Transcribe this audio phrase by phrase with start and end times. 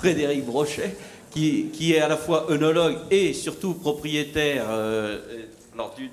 [0.00, 0.96] Frédéric Brochet,
[1.30, 5.18] qui, est à la fois œnologue et surtout propriétaire euh,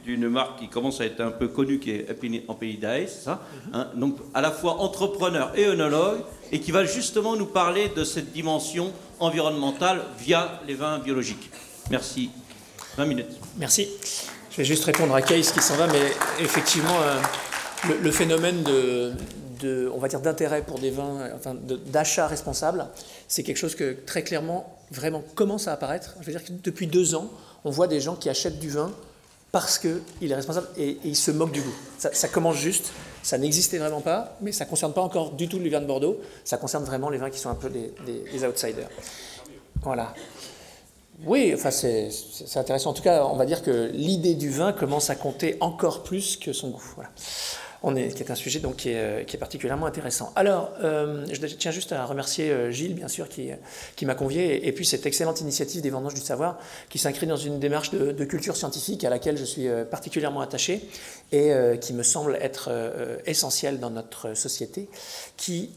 [0.05, 3.41] d'une marque qui commence à être un peu connue, qui est en Pays d'Aïs, ça
[3.73, 3.87] hein.
[3.95, 6.19] Donc à la fois entrepreneur et œnologue,
[6.51, 11.49] et qui va justement nous parler de cette dimension environnementale via les vins biologiques.
[11.89, 12.29] Merci.
[12.97, 13.39] 20 minutes.
[13.57, 13.87] Merci.
[14.51, 17.19] Je vais juste répondre à Case qui s'en va, mais effectivement, euh,
[18.01, 19.11] le, phénomène de,
[19.63, 21.55] on va dire, d'intérêt pour des vins, enfin,
[21.87, 22.87] d'achat responsable,
[23.27, 26.15] c'est quelque chose que très clairement, vraiment commence à apparaître.
[26.21, 27.29] Je veux dire que depuis deux ans,
[27.63, 28.91] on voit des gens qui achètent du vin
[29.51, 31.75] parce qu'il est responsable et, ils se moquent du goût.
[31.97, 32.91] Ça, commence juste,
[33.23, 35.85] ça n'existait vraiment pas, mais ça ne concerne pas encore du tout les vins de
[35.85, 38.89] Bordeaux, ça concerne vraiment les vins qui sont un peu des, des outsiders.
[39.81, 40.13] Voilà.
[41.25, 42.09] Oui, enfin c'est
[42.55, 42.91] intéressant.
[42.91, 46.37] En tout cas, on va dire que l'idée du vin commence à compter encore plus
[46.37, 46.93] que son goût.
[46.95, 47.09] Voilà
[47.81, 50.31] qui est un sujet donc, qui, est, euh, particulièrement intéressant.
[50.35, 54.71] Alors, euh, je tiens juste à remercier euh, Gilles, bien sûr, qui, m'a convié, et,
[54.71, 56.57] puis cette excellente initiative des Vendanges du Savoir,
[56.89, 60.81] qui s'inscrit dans une démarche de, culture scientifique à laquelle je suis particulièrement attaché
[61.31, 62.69] et qui me semble être
[63.25, 64.89] essentielle dans notre société,
[65.37, 65.71] qui,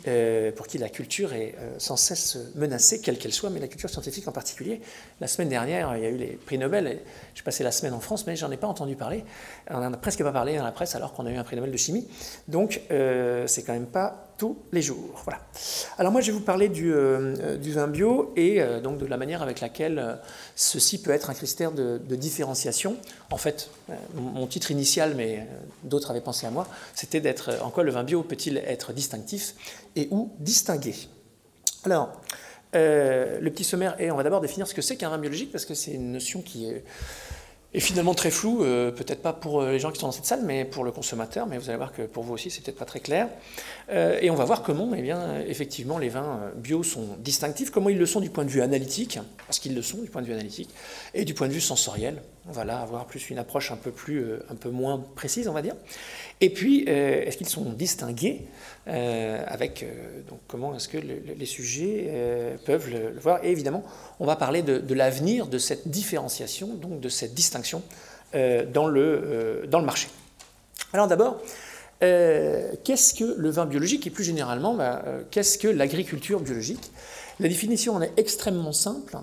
[0.56, 4.27] pour qui la culture est sans cesse menacée, quelle qu'elle soit, mais la culture scientifique
[4.27, 4.81] en particulier.
[5.21, 7.01] La semaine dernière, il y a eu les prix Nobel,
[7.34, 9.25] j'ai passé la semaine en France, mais j'en ai pas entendu parler.
[9.71, 11.56] On n'en a presque pas parlé dans la presse alors qu'on a eu un prix
[11.56, 12.00] Nobel de chimie.
[12.48, 15.23] Donc, euh, c'est quand même pas tous les jours.
[15.25, 15.41] Voilà.
[15.98, 19.17] Alors moi, je vais vous parler du, euh, vin bio et euh, donc de la
[19.17, 20.19] manière avec laquelle
[20.56, 22.97] ceci peut être un critère de, différenciation.
[23.31, 23.71] En fait,
[24.15, 25.47] mon titre initial, mais
[25.84, 29.55] d'autres avaient pensé à moi, c'était d'être en quoi le vin bio peut-il être distinctif
[29.97, 30.95] et ou distingué.
[31.84, 32.21] Alors,
[32.73, 35.65] le petit sommaire est, on va d'abord définir ce que c'est qu'un vin biologique parce
[35.65, 36.84] que c'est une notion qui est
[37.73, 40.27] est finalement très flou, euh, peut-être pas pour euh, les gens qui sont dans cette
[40.27, 42.79] salle, mais pour le consommateur, mais vous allez voir que pour vous aussi, c'est peut-être
[42.79, 43.29] pas très clair.
[43.91, 47.89] Euh, et on va voir comment, eh bien, effectivement, les vins bio sont distinctifs, comment
[47.89, 50.27] ils le sont du point de vue analytique, parce qu'ils le sont du point de
[50.27, 50.71] vue analytique,
[51.15, 52.23] et du point de vue sensoriel.
[52.49, 55.53] On va là avoir plus une approche un peu, plus, un peu moins précise, on
[55.53, 55.77] va dire.
[56.41, 58.47] Et puis, est-ce qu'ils sont distingués
[58.87, 59.85] avec
[60.29, 62.11] donc, comment est-ce que les sujets
[62.65, 63.85] peuvent le, voir Et évidemment,
[64.19, 67.83] on va parler de, l'avenir de cette différenciation, donc de cette distinction
[68.35, 70.09] euh, dans, le, euh, dans le marché.
[70.93, 71.41] Alors d'abord,
[72.03, 76.93] euh, qu'est-ce que le vin biologique et plus généralement, bah, qu'est-ce que l'agriculture biologique?
[77.41, 79.17] La définition en est extrêmement simple.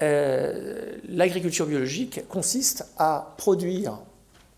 [0.00, 3.98] l'agriculture biologique consiste à produire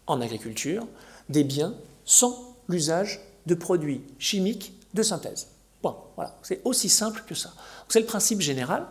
[0.07, 0.87] en agriculture
[1.29, 5.49] des biens sans l'usage de produits chimiques de synthèse.
[5.83, 7.53] Bon, voilà, c'est aussi simple que ça.
[7.89, 8.87] C'est le principe général.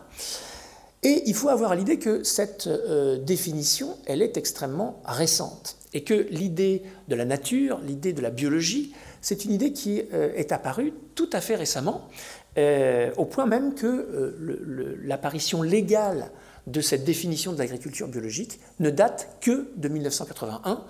[1.03, 6.28] Et il faut avoir l'idée que cette euh, définition, elle est extrêmement récente et que
[6.31, 10.94] l'idée de la nature, l'idée de la biologie, c'est une idée qui euh, est apparue
[11.13, 12.07] tout à fait récemment,
[12.57, 14.35] euh, au point même que
[15.03, 16.31] l'apparition légale
[16.66, 20.84] de cette définition de l'agriculture biologique ne date que de 1981.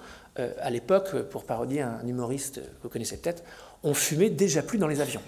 [0.60, 3.44] À l'époque, pour parodier un humoriste que vous connaissez peut-être,
[3.84, 5.22] on fumait déjà plus dans les avions.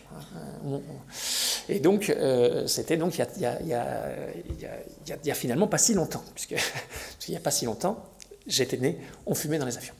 [1.69, 6.51] Et donc, euh, c'était donc il y, a, finalement pas si longtemps, puisque
[7.27, 8.03] il n'y a pas si longtemps,
[8.47, 9.93] j'étais né, on fumait dans les avions.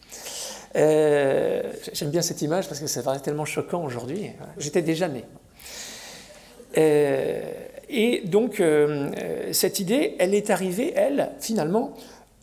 [0.76, 4.32] Euh, j'aime bien cette image parce que ça paraît tellement choquant aujourd'hui.
[4.58, 5.26] J'étais déjà né.
[6.78, 7.52] Euh,
[7.88, 8.62] et donc,
[9.52, 11.96] cette idée, elle est arrivée, elle, finalement,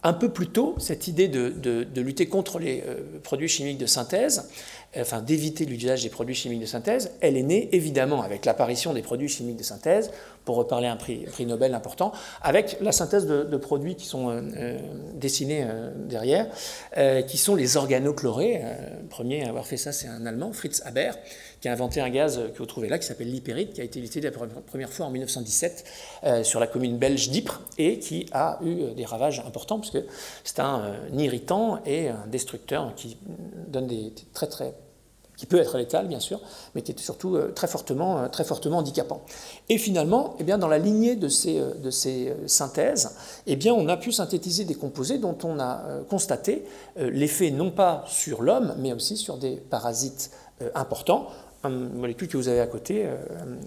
[0.07, 2.85] un peu plus tôt, cette idée de lutter contre les
[3.23, 4.49] produits chimiques de synthèse,
[4.97, 9.03] enfin d'éviter l'usage des produits chimiques de synthèse, elle est née évidemment avec l'apparition des
[9.03, 10.11] produits chimiques de synthèse,
[10.47, 14.79] pour reparler un prix, Nobel important, avec la synthèse de, produits qui sont euh, euh,
[15.15, 16.47] dessinés euh, derrière,
[17.27, 18.63] qui sont les organochlorés.
[19.11, 21.11] premier à avoir fait ça, c'est un Allemand, Fritz Haber,
[21.67, 23.99] qui a inventé un gaz que vous trouvez là, qui s'appelle l'hypérite, qui a été
[23.99, 25.85] utilisé la première fois en 1917
[26.45, 29.99] sur la commune belge d'Ypres, et qui a eu des ravages importants, puisque
[30.45, 33.17] c'est un irritant et un destructeur qui
[33.67, 34.75] donne des très très
[35.37, 36.41] qui peut être létal bien sûr,
[36.75, 39.23] mais qui est surtout euh, très fortement, euh, très fortement handicapant.
[39.69, 43.17] Et finalement, eh bien, dans la lignée de ces, euh, de ces synthèses,
[43.47, 46.65] eh bien, on a pu synthétiser des composés dont on a constaté
[46.97, 50.31] l'effet non pas sur l'homme, mais aussi sur des parasites
[50.75, 51.29] importants
[51.65, 53.17] une molécule que vous avez à côté, euh,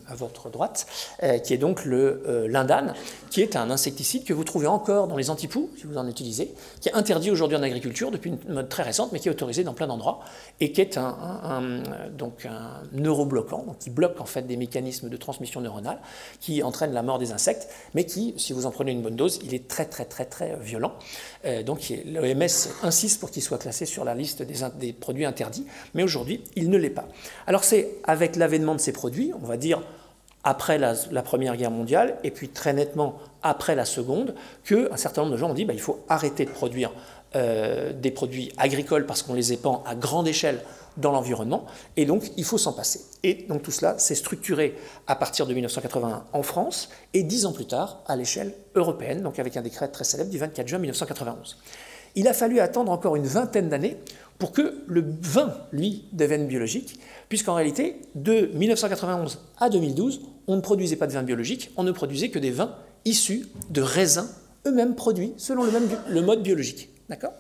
[0.07, 0.88] à votre droite,
[1.24, 2.94] euh, qui est donc le euh, lindane,
[3.30, 6.53] qui est un insecticide que vous trouvez encore dans les antipoux, si vous en utilisez,
[6.81, 9.63] qui est interdit aujourd'hui en agriculture depuis une mode très récente, mais qui est autorisé
[9.63, 10.19] dans plein d'endroits,
[10.59, 11.81] et qui est un,
[12.18, 16.00] donc un neurobloquant, donc qui bloque en fait des mécanismes de transmission neuronale,
[16.39, 19.39] qui entraîne la mort des insectes, mais qui, si vous en prenez une bonne dose,
[19.44, 20.94] il est très très très très violent.
[21.65, 26.03] donc l'OMS insiste pour qu'il soit classé sur la liste des, des produits interdits, mais
[26.03, 27.07] aujourd'hui il ne l'est pas.
[27.47, 29.81] Alors c'est avec l'avènement de ces produits, on va dire
[30.44, 35.34] après la, Première Guerre mondiale, et puis très nettement après la Seconde, qu'un certain nombre
[35.34, 36.92] de gens ont dit bah, il faut arrêter de produire
[37.36, 40.62] euh, des produits agricoles parce qu'on les épand à grande échelle
[40.98, 41.66] dans l'environnement,
[41.98, 43.02] et donc il faut s'en passer.
[43.24, 44.75] Et donc tout cela s'est structuré
[45.08, 49.40] à partir de 1981 en France, et dix ans plus tard à l'échelle européenne, donc
[49.40, 51.58] avec un décret très célèbre du 24 juin 1991.
[52.16, 53.98] Il a fallu attendre encore une vingtaine d'années
[54.39, 60.62] pour que le vin, lui, devienne biologique, puisqu'en réalité, de 1991 à 2012, on ne
[60.62, 62.75] produisait pas de vin biologique, on ne produisait que des vins
[63.06, 64.27] issus de raisins
[64.65, 66.89] eux-mêmes produits selon le, même, le mode biologique.
[67.09, 67.33] D'accord?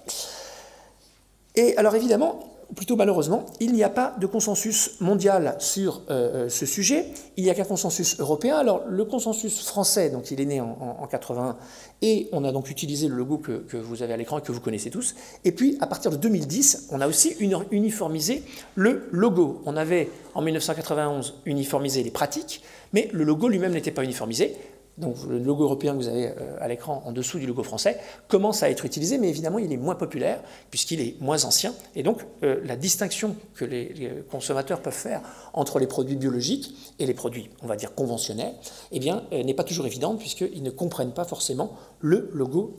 [1.55, 6.49] Et alors évidemment, plutôt malheureusement, il n'y a pas de consensus mondial sur euh, euh,
[6.49, 7.05] ce sujet,
[7.37, 8.57] il n'y a qu'un consensus européen.
[8.57, 11.57] Alors le consensus français, donc il est né en, en, 81,
[12.01, 14.51] et on a donc utilisé le logo que, que vous avez à l'écran et que
[14.51, 15.15] vous connaissez tous.
[15.45, 18.43] Et puis à partir de 2010, on a aussi uniformisé
[18.75, 19.61] le logo.
[19.65, 22.61] On avait en 1991 uniformisé les pratiques,
[22.93, 24.55] mais le logo lui-même n'était pas uniformisé
[24.99, 27.97] donc le logo européen que vous avez euh, à l'écran en dessous du logo français,
[28.27, 31.73] commence à être utilisé, mais évidemment il est moins populaire puisqu'il est moins ancien.
[31.95, 35.21] Et donc euh, la distinction que les, consommateurs peuvent faire
[35.53, 38.53] entre les produits biologiques et les produits, on va dire, conventionnels,
[38.91, 42.77] eh euh, n'est pas toujours évidente puisqu'ils ne comprennent pas forcément le logo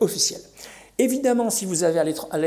[0.00, 0.40] officiel.
[0.98, 1.98] Évidemment, si vous allez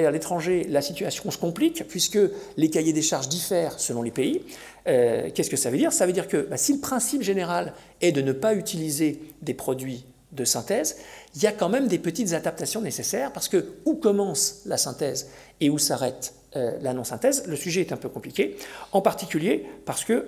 [0.05, 2.17] à l'étranger, la situation se complique puisque
[2.57, 4.41] les cahiers des charges diffèrent selon les pays.
[4.87, 5.93] Euh, qu'est-ce que ça veut dire?
[5.93, 9.53] Ça veut dire que bah, si le principe général est de ne pas utiliser des
[9.53, 10.97] produits de synthèse,
[11.35, 15.29] il y a quand même des petites adaptations nécessaires parce que où commence la synthèse
[15.61, 18.57] et où s'arrête euh, la non-synthèse, le sujet est un peu compliqué,
[18.93, 20.25] en particulier parce que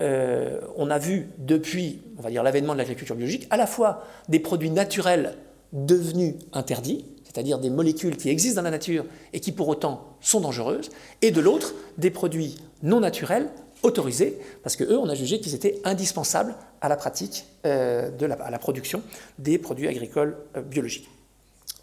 [0.00, 4.04] euh, on a vu depuis, on va dire, l'avènement de l'agriculture biologique, à la fois
[4.28, 5.36] des produits naturels
[5.72, 10.40] devenus interdits, c'est-à-dire des molécules qui existent dans la nature et qui pour autant sont
[10.40, 10.90] dangereuses,
[11.20, 13.50] et de l'autre, des produits non naturels
[13.82, 18.24] autorisés, parce que eux, on a jugé qu'ils étaient indispensables à la pratique, euh, de
[18.24, 19.02] la, à la production
[19.38, 21.08] des produits agricoles euh, biologiques.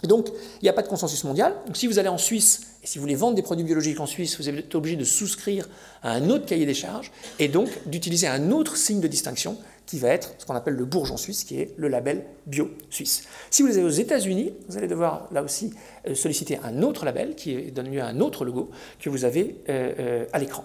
[0.03, 0.30] donc,
[0.62, 1.54] il n'y a pas de consensus mondial.
[1.74, 4.38] Si vous allez en Suisse et si vous voulez vendre des produits biologiques en Suisse,
[4.39, 5.68] vous êtes obligé de souscrire
[6.01, 9.57] à un autre cahier des charges et donc d'utiliser un autre signe de distinction
[9.91, 13.23] qui va être ce qu'on appelle le bourgeon suisse, qui est le label bio suisse.
[13.49, 15.73] Si vous allez aux États-Unis, vous allez devoir là aussi
[16.07, 18.71] euh, solliciter un autre label qui donne lieu à un autre logo
[19.01, 20.63] que vous avez euh, euh, à l'écran.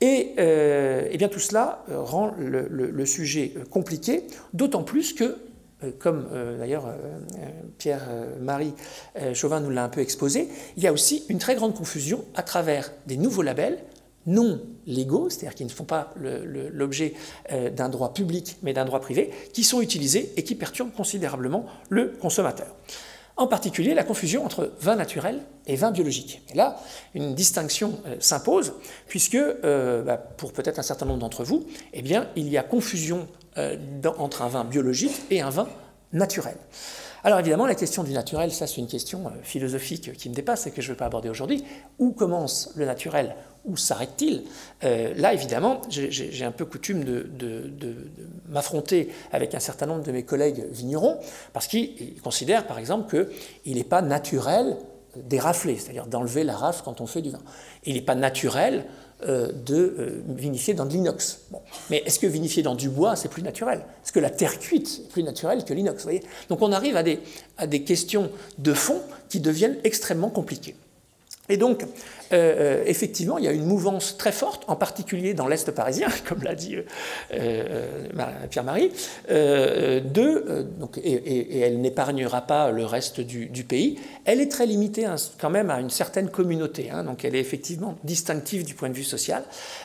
[0.00, 5.36] Et, eh bien tout cela rend le, sujet compliqué, d'autant plus que
[6.00, 6.92] comme d'ailleurs
[7.78, 8.74] Pierre-Marie
[9.32, 12.42] Chauvin nous l'a un peu exposé, il y a aussi une très grande confusion à
[12.42, 13.78] travers des nouveaux labels
[14.26, 17.14] non légaux, c'est-à-dire qui ne font pas l'objet
[17.50, 21.66] euh, d'un droit public mais d'un droit privé, qui sont utilisés et qui perturbent considérablement
[21.88, 22.68] le consommateur.
[23.36, 26.42] En particulier la confusion entre vin naturel et vin biologique.
[26.52, 26.78] Et là,
[27.14, 28.74] une distinction euh, s'impose,
[29.08, 32.62] puisque euh, bah, pour peut-être un certain nombre d'entre vous, eh bien, il y a
[32.62, 33.28] confusion
[34.18, 35.68] entre un vin biologique et un vin
[36.14, 36.56] naturel.
[37.24, 40.72] Alors évidemment, la question du naturel, ça c'est une question philosophique qui me dépasse et
[40.72, 41.64] que je ne veux pas aborder aujourd'hui.
[41.98, 43.36] Où commence le naturel?
[43.64, 44.42] Où s'arrête-t-il?
[44.82, 47.30] Euh, Là, évidemment, j'ai un peu coutume de,
[48.48, 51.18] m'affronter avec un certain nombre de mes collègues vignerons,
[51.52, 53.28] parce qu'ils considèrent, par exemple,
[53.62, 54.76] qu'il n'est pas naturel
[55.16, 57.42] d'érafler, c'est-à-dire d'enlever la rafle quand on fait du vin.
[57.84, 58.86] Il n'est pas naturel euh,
[59.26, 61.40] de euh, vinifier dans de l'inox.
[61.90, 63.80] Mais est-ce que vinifier dans du bois, c'est plus naturel?
[64.04, 66.06] Est-ce que la terre cuite est plus naturelle que l'inox?
[66.48, 70.74] Donc on arrive à des questions de fond qui deviennent extrêmement compliquées.
[71.48, 71.86] Et donc, euh,
[72.32, 76.44] euh, effectivement, il y a une mouvance très forte, en particulier dans l'Est parisien, comme
[76.44, 76.76] l'a dit
[77.34, 78.08] euh,
[78.48, 78.92] Pierre-Marie,
[79.28, 80.00] et,
[81.60, 83.98] elle n'épargnera pas le reste du, pays.
[84.24, 87.40] Elle est très limitée hein, quand même à une certaine communauté, hein, donc elle est
[87.40, 89.42] effectivement distinctive du point de vue social,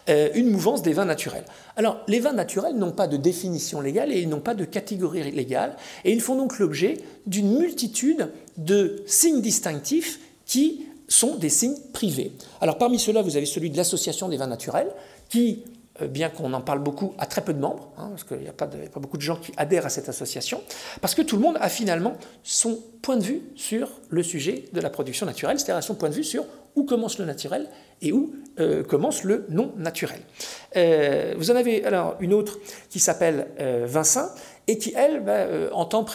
[0.08, 1.46] une mouvance des vins naturels.
[1.76, 5.32] Alors, les vins naturels n'ont pas de définition légale et ils n'ont pas de catégorie
[5.32, 11.78] légale, et ils font donc l'objet d'une multitude de signes distinctifs qui sont des signes
[11.94, 12.32] privés.
[12.62, 14.90] Alors parmi ceux-là, vous avez celui de l'Association des vins naturels,
[15.30, 15.64] qui,
[16.02, 18.48] euh, bien qu'on en parle beaucoup, a très peu de membres, hein, parce qu'il n'y
[18.48, 20.62] a, pas beaucoup de gens qui adhèrent à cette association,
[21.02, 24.82] parce que tout le monde a finalement son point de vue sur le sujet de
[24.82, 26.46] la production naturelle, c'est-à-dire son point de vue sur
[26.76, 27.68] où commence le naturel
[28.02, 30.20] et où euh, commence le non naturel.
[30.76, 32.60] Euh, vous en avez alors une autre
[32.90, 33.48] qui s'appelle
[33.86, 34.28] Vincent
[34.68, 35.24] et qui, elle,
[35.72, 36.06] entend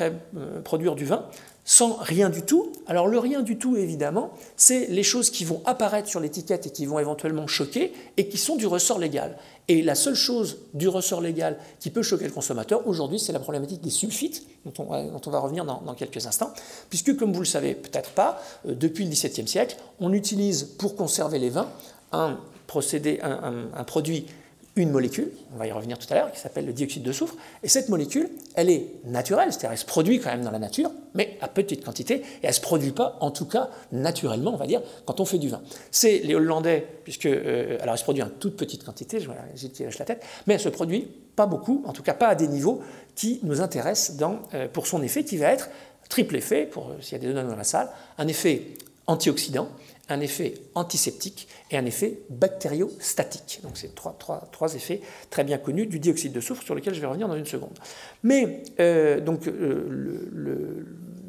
[0.62, 1.26] produire du vin
[1.64, 2.72] sans rien du tout.
[2.86, 6.70] Alors le rien du tout, évidemment, c'est les choses qui vont apparaître sur l'étiquette et
[6.70, 9.36] qui vont éventuellement choquer et qui sont du ressort légal.
[9.68, 13.38] Et la seule chose du ressort légal qui peut choquer le consommateur aujourd'hui, c'est la
[13.38, 16.52] problématique des sulfites, dont on, va revenir dans, quelques instants,
[16.90, 20.96] puisque comme vous le savez peut-être pas, euh, depuis le XVIIe siècle, on utilise pour
[20.96, 21.68] conserver les vins
[22.10, 24.26] un procédé, un produit
[24.74, 27.36] une molécule, on va y revenir tout à l'heure, qui s'appelle le dioxyde de soufre.
[27.62, 30.90] Et cette molécule, elle est naturelle, c'est-à-dire elle se produit quand même dans la nature,
[31.14, 34.56] mais à petite quantité, et elle ne se produit pas, en tout cas naturellement, on
[34.56, 35.60] va dire, quand on fait du vin.
[35.90, 39.98] C'est les Hollandais, puisque, euh, alors elle se produit en toute petite quantité, j'ai lâche
[39.98, 42.80] la tête, mais elle se produit pas beaucoup, en tout cas pas à des niveaux
[43.14, 44.16] qui nous intéressent
[44.54, 45.68] euh, pour son effet, qui va être
[46.08, 48.68] triple effet, pour euh, s'il y a des données dans la salle, un effet
[49.06, 49.68] antioxydant,
[50.12, 53.60] un effet antiseptique et un effet bactériostatique.
[53.62, 55.00] Donc c'est trois, trois, trois, effets
[55.30, 57.78] très bien connus du dioxyde de soufre sur lesquels je vais revenir dans une seconde.
[58.22, 60.84] Mais euh, donc euh,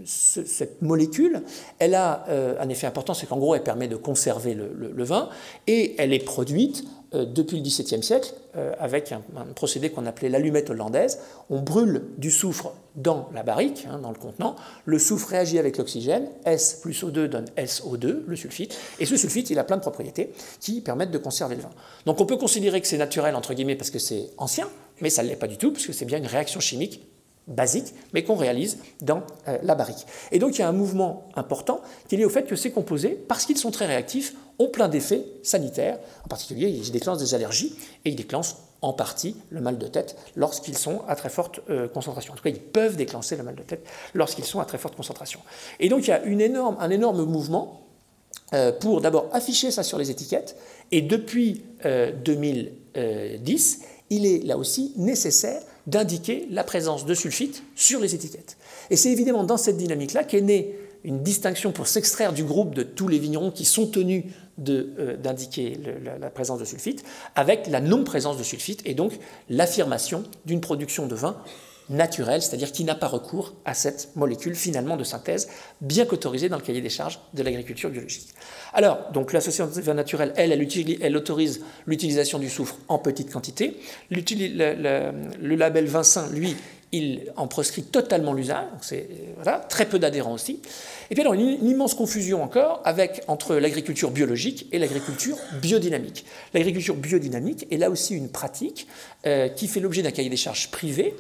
[0.05, 1.41] cette molécule,
[1.79, 5.29] elle a euh, un effet important, c'est qu'en gros elle permet de conserver le, vin
[5.67, 9.21] et elle est produite depuis le XVIIe siècle euh, avec un,
[9.55, 11.19] procédé qu'on appelait l'allumette hollandaise.
[11.49, 14.55] On brûle du soufre dans la barrique, hein, dans le contenant.
[14.85, 16.27] Le soufre réagit avec l'oxygène.
[16.45, 18.77] S plus O2 donne SO2, le sulfite.
[18.99, 21.71] Et ce sulfite, il a plein de propriétés qui permettent de conserver le vin.
[22.05, 24.69] Donc on peut considérer que c'est naturel, entre guillemets, parce que c'est ancien,
[25.01, 27.01] mais ça ne l'est pas du tout, parce que c'est bien une réaction chimique
[27.47, 30.05] basique, mais qu'on réalise dans euh, la barrique.
[30.31, 32.71] Et donc il y a un mouvement important qui est lié au fait que ces
[32.71, 35.99] composés, parce qu'ils sont très réactifs, ont plein d'effets sanitaires.
[36.25, 40.17] En particulier, ils déclenchent des allergies et ils déclenchent en partie le mal de tête
[40.35, 42.33] lorsqu'ils sont à très forte euh, concentration.
[42.33, 44.95] En tout cas, ils peuvent déclencher le mal de tête lorsqu'ils sont à très forte
[44.95, 45.39] concentration.
[45.79, 47.81] Et donc il y a un énorme mouvement
[48.53, 50.57] euh, pour d'abord afficher ça sur les étiquettes.
[50.91, 58.15] Et depuis 2010, il est là aussi nécessaire d'indiquer la présence de sulfite sur les
[58.15, 58.57] étiquettes.
[58.89, 62.83] Et c'est évidemment dans cette dynamique-là qu'est née une distinction pour s'extraire du groupe de
[62.83, 64.23] tous les vignerons qui sont tenus
[64.69, 65.79] euh, d'indiquer
[66.19, 67.03] la, présence de sulfite,
[67.35, 69.13] avec la non-présence de sulfite et donc
[69.49, 71.37] l'affirmation d'une production de vin
[71.89, 75.49] naturelle, c'est-à-dire qui n'a pas recours à cette molécule finalement de synthèse,
[75.81, 78.29] bien qu'autorisée dans le cahier des charges de l'agriculture biologique.
[78.73, 83.79] Alors, donc l'association de vin naturel, elle, elle, autorise l'utilisation du soufre en petite quantité.
[84.11, 86.55] Le, label Vincent, lui,
[86.93, 90.61] il en proscrit totalement l'usage, c'est voilà, très peu d'adhérents aussi.
[91.09, 92.83] Et puis alors, une, immense confusion encore
[93.27, 96.25] entre l'agriculture biologique et l'agriculture biodynamique.
[96.53, 98.87] L'agriculture biodynamique est là aussi une pratique
[99.25, 101.15] euh, qui fait l'objet d'un cahier des charges privé,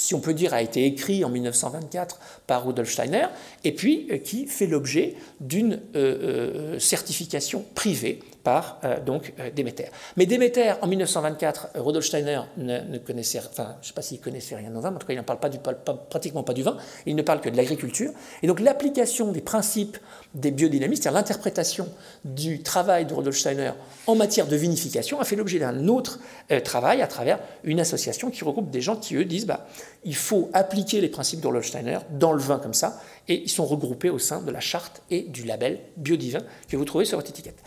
[0.00, 3.26] si on peut dire, a été écrit en 1924 par Rudolf Steiner,
[3.64, 9.86] et puis euh, qui fait l'objet d'une euh, euh, certification privée par donc Déméter.
[10.16, 14.56] Mais Déméter, en 1924, Rudolf Steiner ne, connaissait, enfin, je ne sais pas s'il connaissait
[14.56, 16.76] rien au vin, mais en tout cas, il ne parle pas pratiquement pas du vin,
[17.06, 18.10] il ne parle que de l'agriculture.
[18.42, 19.98] Et donc, l'application des principes
[20.34, 21.88] des biodynamistes, c'est-à-dire l'interprétation
[22.24, 23.72] du travail de Rudolf Steiner
[24.06, 26.18] en matière de vinification, a fait l'objet d'un autre
[26.64, 29.66] travail à travers une association qui regroupe des gens qui, eux, disent bah,
[30.04, 33.66] il faut appliquer les principes de Steiner dans le vin comme ça, et ils sont
[33.66, 37.30] regroupés au sein de la charte et du label biodivin que vous trouvez sur votre
[37.30, 37.58] étiquette.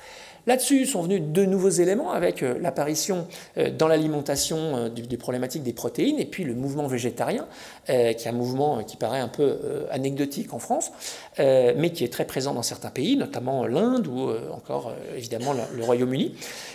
[0.45, 5.63] Là-dessus sont venus de nouveaux éléments avec euh, l'apparition euh, dans l'alimentation euh, des problématiques
[5.63, 7.47] des protéines et puis le mouvement végétarien,
[7.85, 9.57] qui est un mouvement qui paraît un peu
[9.91, 10.91] anecdotique en France,
[11.37, 16.33] mais qui est très présent dans certains pays, notamment l'Inde ou encore évidemment le Royaume-Uni.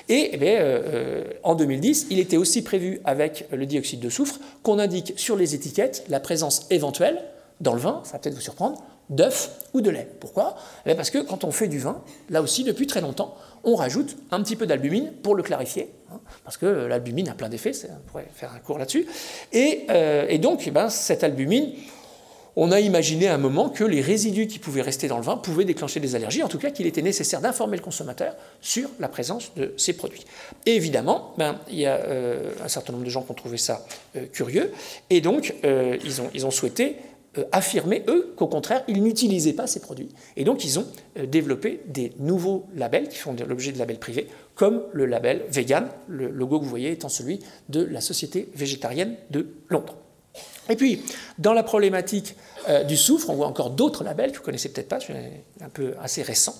[0.08, 5.14] Et eh en 2010, il était aussi prévu avec le dioxyde de soufre qu'on indique
[5.16, 7.22] sur les étiquettes la présence éventuelle
[7.60, 10.08] dans le vin, ça va peut-être vous surprendre, d'œufs ou de lait.
[10.20, 10.56] Pourquoi?
[10.86, 14.16] Eh Parce que quand on fait du vin, là aussi depuis très longtemps, on rajoute
[14.30, 18.10] un petit peu d'albumine pour le clarifier, hein, parce que l'albumine a plein d'effets, on
[18.10, 19.06] pourrait faire un cours là-dessus.
[19.52, 21.72] Et, euh, donc, ben, cette albumine,
[22.56, 25.36] on a imaginé à un moment que les résidus qui pouvaient rester dans le vin
[25.36, 29.08] pouvaient déclencher des allergies, en tout cas qu'il était nécessaire d'informer le consommateur sur la
[29.08, 30.24] présence de ces produits.
[30.66, 33.58] Et évidemment, ben, il y a euh, un certain nombre de gens qui ont trouvé
[33.58, 33.84] ça
[34.16, 34.72] euh, curieux,
[35.10, 36.96] et donc ils ont souhaité
[37.38, 40.08] euh, affirmer, eux, qu'au contraire, ils n'utilisaient pas ces produits.
[40.36, 40.86] Et donc, ils ont
[41.18, 45.88] euh, développé des nouveaux labels qui font l'objet de labels privés, comme le label vegan,
[46.08, 49.96] le logo que vous voyez étant celui de la Société végétarienne de Londres.
[50.68, 51.02] Et puis,
[51.38, 52.34] dans la problématique
[52.68, 54.98] euh, du soufre, on voit encore d'autres labels que vous connaissez peut-être pas,
[55.60, 56.56] un peu assez récents.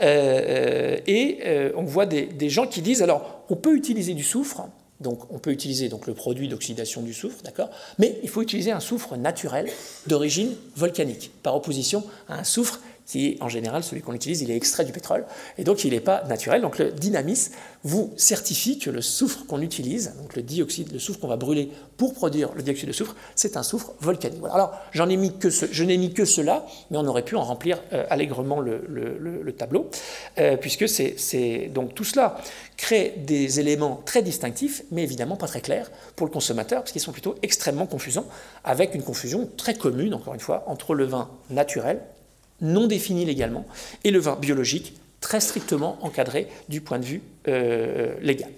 [0.00, 4.62] et on voit des, gens qui disent alors, on peut utiliser du soufre
[5.00, 8.72] donc on peut utiliser donc, le produit d'oxydation du soufre, d'accord Mais il faut utiliser
[8.72, 9.70] un soufre naturel
[10.06, 14.56] d'origine volcanique, par opposition à un soufre qui en général, celui qu'on utilise, il est
[14.56, 15.24] extrait du pétrole,
[15.56, 16.60] et donc il n'est pas naturel.
[16.60, 17.48] Donc le Dynamis
[17.82, 21.70] vous certifie que le soufre qu'on utilise, donc le dioxyde, le soufre qu'on va brûler
[21.96, 24.42] pour produire le dioxyde de soufre, c'est un soufre volcanique.
[24.52, 27.42] Alors j'en ai mis que je n'ai mis que cela, mais on aurait pu en
[27.42, 29.90] remplir euh, allègrement le, tableau,
[30.38, 32.36] euh, puisque c'est donc tout cela
[32.76, 37.00] crée des éléments très distinctifs, mais évidemment pas très clairs pour le consommateur, parce qu'ils
[37.00, 38.26] sont plutôt extrêmement confusants,
[38.64, 42.02] avec une confusion très commune, encore une fois, entre le vin naturel
[42.60, 43.66] non défini légalement,
[44.04, 48.50] et le vin biologique très strictement encadré du point de vue euh, légal.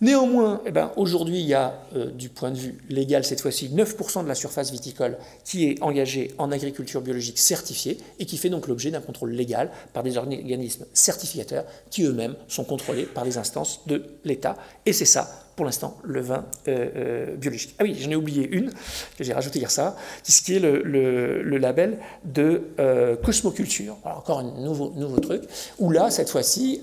[0.00, 3.68] Néanmoins, eh ben, aujourd'hui, il y a, euh, du point de vue légal cette fois-ci,
[3.68, 8.50] 9% de la surface viticole qui est engagée en agriculture biologique certifiée et qui fait
[8.50, 13.38] donc l'objet d'un contrôle légal par des organismes certificateurs qui eux-mêmes sont contrôlés par les
[13.38, 14.56] instances de l'État.
[14.84, 17.74] Et c'est ça pour l'instant, le vin euh, euh, biologique.
[17.78, 18.70] Ah oui, j'en ai oublié une,
[19.16, 23.96] que j'ai rajouté hier ça, ce qui est le, label de euh, cosmoculture.
[24.04, 25.42] Encore un nouveau, nouveau truc,
[25.78, 26.82] où là, cette fois-ci,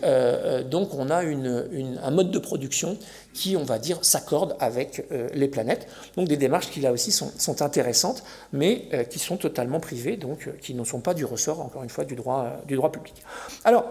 [0.70, 2.98] donc on a un mode de production
[3.34, 5.88] qui, on va dire, s'accorde avec les planètes.
[6.16, 8.24] Donc des démarches qui, là aussi, sont, sont intéressantes,
[8.54, 12.06] mais qui sont totalement privées, donc qui ne sont pas du ressort, encore une fois,
[12.06, 13.16] du droit, du droit public.
[13.63, 13.86] Alors,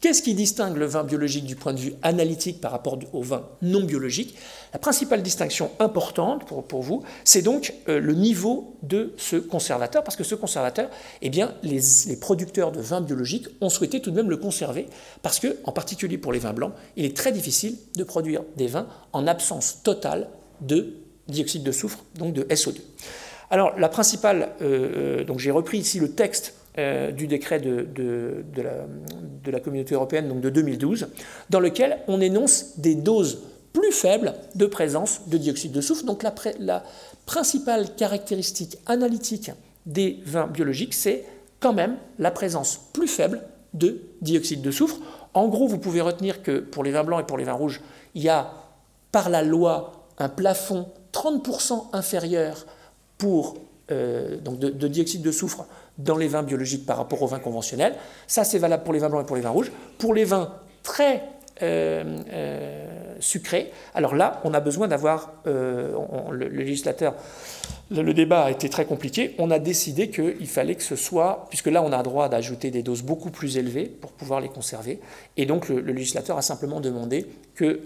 [0.00, 3.48] Qu'est-ce qui distingue le vin biologique du point de vue analytique par rapport au vin
[3.62, 4.36] non biologique?
[4.72, 10.16] La principale distinction importante pour, vous, c'est donc euh, le niveau de ce conservateur, parce
[10.16, 10.88] que ce conservateur,
[11.20, 11.80] eh bien, les,
[12.20, 14.86] producteurs de vins biologiques ont souhaité tout de même le conserver,
[15.22, 18.68] parce que, en particulier pour les vins blancs, il est très difficile de produire des
[18.68, 20.28] vins en absence totale
[20.60, 20.94] de
[21.26, 22.76] dioxyde de soufre, donc de SO2.
[23.50, 27.88] Alors, la principale, euh, euh, donc j'ai repris ici le texte euh, du décret de,
[29.50, 31.08] la, communauté européenne donc de 2012,
[31.50, 33.40] dans lequel on énonce des doses
[33.72, 36.04] plus faibles de présence de dioxyde de soufre.
[36.04, 36.84] Donc la,
[37.26, 39.50] principale caractéristique analytique
[39.86, 41.24] des vins biologiques, c'est
[41.60, 43.42] quand même la présence plus faible
[43.74, 44.98] de dioxyde de soufre.
[45.34, 47.80] En gros, vous pouvez retenir que pour les vins blancs et pour les vins rouges,
[48.14, 48.52] il y a
[49.12, 52.66] par la loi un plafond 30% inférieur
[53.90, 55.66] euh, de, dioxyde de soufre
[55.98, 57.94] dans les vins biologiques par rapport aux vins conventionnels.
[58.26, 59.72] Ça, c'est valable pour les vins blancs et pour les vins rouges.
[59.98, 61.24] Pour les vins très
[61.60, 62.86] euh, euh,
[63.18, 65.92] sucrés, alors là, on a besoin d'avoir, euh,
[66.30, 67.14] le, législateur,
[67.90, 71.66] le, débat a été très compliqué, on a décidé qu'il fallait que ce soit, puisque
[71.66, 75.00] là, on a droit d'ajouter des doses beaucoup plus élevées pour pouvoir les conserver,
[75.36, 77.26] et donc le, le législateur a simplement demandé
[77.56, 77.80] que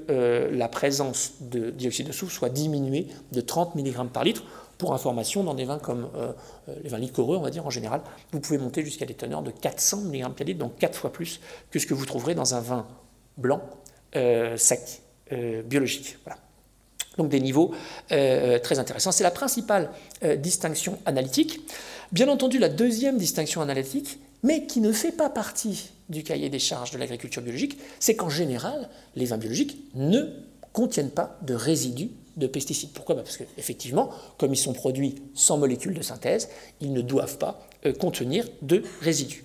[0.53, 4.45] la présence de dioxyde de soufre soit diminuée de 30 mg par litre
[4.83, 6.33] pour information, dans des vins comme euh,
[6.69, 8.01] euh, les vins liquoreux, on va dire en général,
[8.33, 11.39] vous pouvez monter jusqu'à des teneurs de 400 mg par litre, donc 4 fois plus
[11.71, 12.89] que ce que vous trouverez dans un vin
[13.37, 13.63] blanc
[14.17, 15.03] euh, sec,
[15.65, 16.19] biologique.
[16.25, 16.41] Voilà.
[17.17, 17.73] Donc des niveaux
[18.09, 19.13] très intéressants.
[19.13, 19.91] C'est la principale
[20.39, 21.61] distinction analytique.
[22.11, 26.59] Bien entendu, la deuxième distinction analytique, mais qui ne fait pas partie du cahier des
[26.59, 30.35] charges de l'agriculture biologique, c'est qu'en général, les vins biologiques ne
[30.75, 32.91] contiennent pas de résidus de pesticides.
[32.93, 36.49] Pourquoi bah, Parce qu'effectivement, comme ils sont produits sans molécules de synthèse,
[36.81, 39.45] ils ne doivent pas euh, contenir de résidus.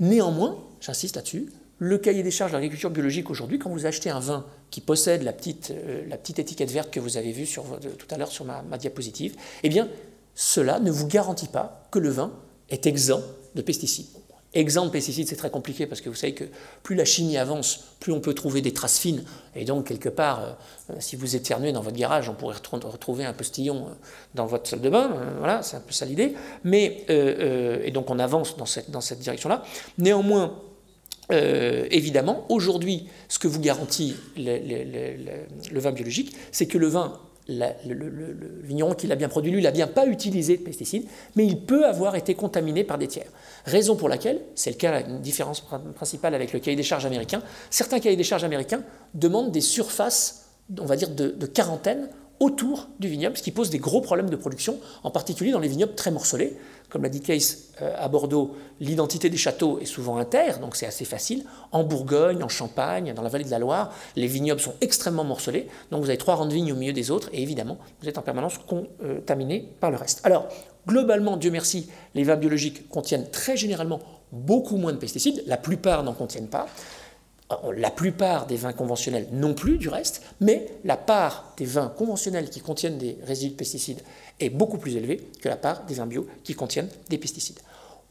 [0.00, 4.20] Néanmoins, j'insiste là-dessus, le cahier des charges de l'agriculture biologique aujourd'hui, quand vous achetez un
[4.20, 8.30] vin qui possède la petite, euh, étiquette verte que vous avez vue tout à l'heure
[8.30, 9.70] sur ma, ma diapositive, eh
[10.34, 12.32] cela ne vous garantit pas que le vin
[12.70, 13.22] est exempt
[13.54, 14.06] de pesticides.
[14.54, 16.44] Exemple pesticides, c'est très compliqué parce que vous savez que
[16.84, 19.24] plus la chimie avance, plus on peut trouver des traces fines.
[19.56, 20.52] Et donc, quelque part, euh,
[20.90, 23.94] euh, si vous éternuez dans votre garage, on pourrait retrouver un postillon euh,
[24.34, 25.10] dans votre salle de bain.
[25.38, 26.34] voilà, c'est un peu ça l'idée.
[26.62, 29.64] Mais, et donc, on avance dans cette, dans cette direction-là.
[29.98, 30.60] Néanmoins,
[31.30, 38.94] évidemment, aujourd'hui, ce que vous garantit le vin biologique, c'est que le vin le, vigneron
[38.94, 42.16] qui l'a bien produit, lui, n'a bien pas utilisé de pesticides, mais il peut avoir
[42.16, 43.26] été contaminé par des tiers.
[43.64, 45.62] Raison pour laquelle, c'est le cas, une différence
[45.94, 48.82] principale avec le cahier des charges américain, certains cahiers des charges américains
[49.14, 50.46] demandent des surfaces,
[50.78, 52.08] on va dire, de, de quarantaine
[52.40, 55.68] autour du vignoble, ce qui pose des gros problèmes de production, en particulier dans les
[55.68, 56.56] vignobles très morcelés.
[56.94, 60.86] Comme l'a dit Case euh, à Bordeaux, l'identité des châteaux est souvent inter, donc c'est
[60.86, 61.44] assez facile.
[61.72, 65.66] En Bourgogne, en Champagne, dans la vallée de la Loire, les vignobles sont extrêmement morcelés,
[65.90, 68.16] donc vous avez trois rangs de vignes au milieu des autres, et évidemment, vous êtes
[68.16, 70.20] en permanence contaminé par le reste.
[70.22, 70.46] Alors,
[70.86, 73.98] globalement, Dieu merci, les vins biologiques contiennent très généralement
[74.30, 76.66] beaucoup moins de pesticides, la plupart n'en contiennent pas.
[77.76, 82.48] La plupart des vins conventionnels non plus, du reste, mais la part des vins conventionnels
[82.48, 84.00] qui contiennent des résidus de pesticides
[84.40, 87.60] est beaucoup plus élevée que la part des vins bio qui contiennent des pesticides.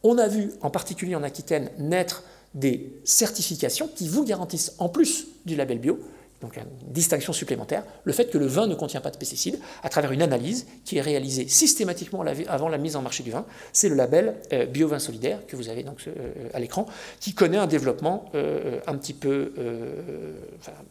[0.04, 5.28] On a vu, en particulier en Aquitaine, naître des certifications qui vous garantissent, en plus
[5.46, 6.00] du label bio,
[6.44, 9.88] donc une distinction supplémentaire, le fait que le vin ne contient pas de pesticides à
[9.88, 13.46] travers une analyse qui est réalisée systématiquement avant la mise en marché du vin.
[13.72, 16.86] C'est le label euh, BioVin Solidaire que vous avez donc euh, à l'écran,
[17.22, 19.54] qui connaît un développement euh, un petit peu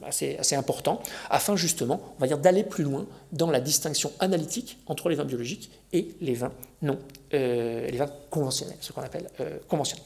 [0.03, 2.01] assez, important, afin justement,
[2.43, 6.99] d'aller plus loin dans la distinction analytique entre les vins biologiques et les vins non,
[7.33, 10.05] euh, les vins conventionnels, ce qu'on appelle euh, conventionnels.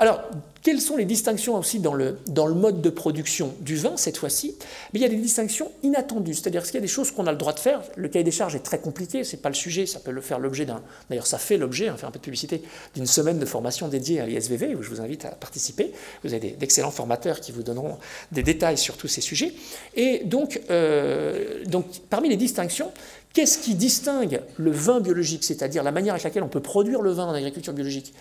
[0.00, 0.22] Alors,
[0.62, 4.16] quelles sont les distinctions aussi dans le, dans le mode de production du vin cette
[4.16, 4.56] fois-ci?
[4.92, 7.32] Mais il y a des distinctions inattendues, c'est-à-dire qu'il y a des choses qu'on a
[7.32, 7.82] le droit de faire.
[7.96, 10.38] Le cahier des charges est très compliqué, c'est pas le sujet, ça peut le faire
[10.38, 10.82] l'objet d'un.
[11.10, 12.62] D'ailleurs, ça fait l'objet, hein, faire un peu de publicité,
[12.94, 15.92] d'une semaine de formation dédiée à l'ISVV où je vous invite à participer.
[16.24, 17.98] Vous avez d'excellents formateurs qui vous donneront
[18.32, 19.52] des détails sur tous ces sujets.
[19.94, 22.92] Et donc, euh, donc parmi les distinctions,
[23.32, 27.12] Qu'est-ce qui distingue le vin biologique, c'est-à-dire la manière avec laquelle on peut produire le
[27.12, 28.12] vin en agriculture biologique,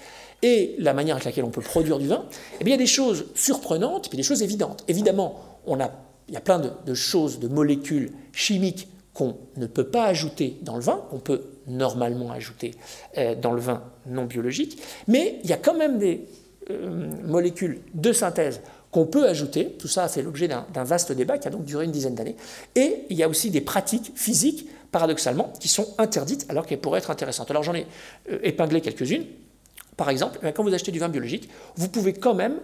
[0.44, 2.26] et la manière avec laquelle on peut produire du vin?
[2.62, 4.84] Eh bien, il y a des choses surprenantes, puis des choses évidentes.
[4.88, 10.58] Évidemment, il y a plein de, choses, de molécules chimiques qu'on ne peut pas ajouter
[10.62, 12.76] dans le vin, qu'on peut normalement ajouter
[13.18, 16.28] euh, dans le vin non biologique, mais il y a quand même des
[16.70, 19.75] euh, molécules de synthèse qu'on peut ajouter.
[19.80, 22.36] Tout ça a fait l'objet d'un vaste débat qui a donc duré une dizaine d'années.
[22.75, 26.99] Et il y a aussi des pratiques physiques paradoxalement, qui sont interdites alors qu'elles pourraient
[26.99, 27.52] être intéressantes.
[27.52, 27.86] Alors j'en ai
[28.32, 29.25] euh, épinglé quelques-unes.
[29.97, 32.60] Par exemple, eh quand vous achetez du vin biologique, vous pouvez quand même,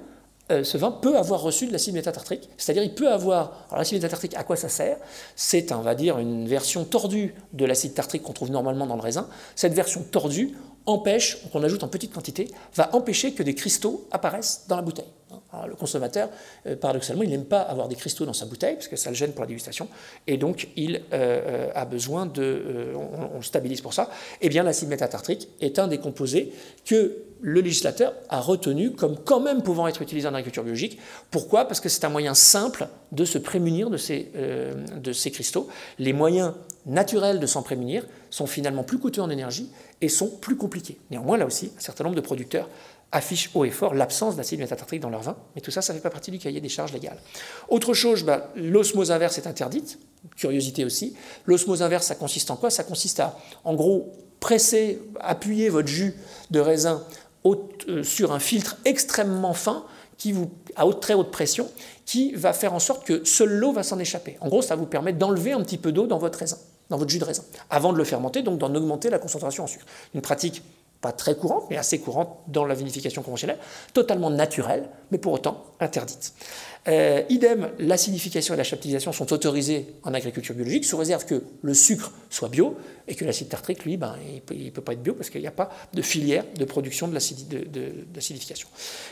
[0.52, 3.98] euh, ce vin peut avoir reçu de l'acide métatartrique, c'est-à-dire il peut avoir, alors l'acide
[3.98, 4.98] métatartrique, à quoi ça sert?
[5.36, 9.02] C'est, on va dire, une version tordue de l'acide tartrique qu'on trouve normalement dans le
[9.02, 9.28] raisin.
[9.56, 14.66] Cette version tordue empêche, qu'on ajoute en petite quantité, va empêcher que des cristaux apparaissent
[14.68, 15.06] dans la bouteille.
[15.58, 16.30] Ah, le consommateur,
[16.68, 19.16] euh, paradoxalement, il n'aime pas avoir des cristaux dans sa bouteille, parce que ça le
[19.16, 19.88] gêne pour la dégustation,
[20.28, 22.92] et donc il euh, euh, a besoin de...
[22.96, 24.10] on, stabilise pour ça.
[24.42, 26.52] Eh bien, l'acide métatartrique est un des composés
[26.84, 31.00] que le législateur a retenu comme quand même pouvant être utilisé en agriculture biologique.
[31.32, 31.66] Pourquoi?
[31.66, 35.68] Parce que c'est un moyen simple de se prémunir de ces cristaux.
[36.00, 36.54] Les moyens
[36.86, 39.70] naturels de s'en prémunir sont finalement plus coûteux en énergie
[40.02, 40.98] et sont plus compliqués.
[41.12, 42.70] Néanmoins, là aussi, un certain nombre de producteurs
[43.16, 45.98] affichent haut et fort l'absence d'acide métatartrique dans leur vin, mais tout ça, ça ne
[45.98, 47.18] fait pas partie du cahier des charges légales.
[47.70, 50.00] Autre chose, bah, l'osmose inverse est interdite,
[50.36, 51.16] curiosité aussi.
[51.46, 52.70] L'osmose inverse, ça consiste en quoi?
[52.70, 56.14] Ça consiste à, en gros, presser, appuyer votre jus
[56.52, 57.04] de raisin
[57.46, 59.86] euh, sur un filtre extrêmement fin,
[60.18, 61.70] qui vous, à très haute pression,
[62.06, 64.38] qui va faire en sorte que seule l'eau va s'en échapper.
[64.42, 66.58] En gros, ça vous permet d'enlever un petit peu d'eau dans votre raisin,
[66.90, 69.68] dans votre jus de raisin, avant de le fermenter, donc d'en augmenter la concentration en
[69.68, 69.86] sucre.
[70.14, 70.64] Une pratique
[71.06, 73.60] pas très courante, mais assez courante dans la vinification conventionnelle,
[73.94, 76.34] totalement naturelle, mais pour autant interdite.
[76.88, 81.74] Euh, idem, l'acidification et la chaptalisation sont autorisées en agriculture biologique, sous réserve que le
[81.76, 82.76] sucre soit bio
[83.08, 84.16] et que l'acide tartrique, lui, ben,
[84.50, 87.08] il ne peut, pas être bio parce qu'il n'y a pas de filière de production
[87.08, 88.68] de l'acidification.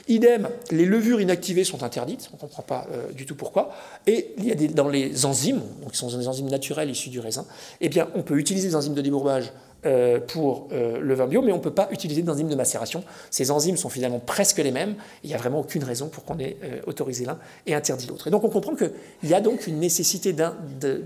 [0.08, 3.72] Idem, les levures inactivées sont interdites, on ne comprend pas euh, du tout pourquoi,
[4.08, 7.20] et il y a des, dans les enzymes, qui sont des enzymes naturelles issues du
[7.20, 7.46] raisin,
[7.82, 9.54] eh bien, on peut utiliser des enzymes de débourbage
[9.86, 13.04] euh, pour euh, le vin bio, mais on ne peut pas utiliser d'enzymes de macération.
[13.30, 14.96] Ces enzymes sont finalement presque les mêmes.
[15.24, 18.28] Il n'y a vraiment aucune raison pour qu'on ait euh, autorisé l'un et interdit l'autre.
[18.28, 18.91] Et donc on comprend qu'il
[19.24, 21.04] y a donc une nécessité de,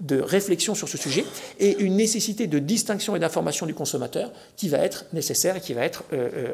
[0.00, 1.26] de, réflexion sur ce sujet
[1.60, 5.74] et une nécessité de distinction et d'information du consommateur qui va être nécessaire et qui
[5.74, 6.04] va être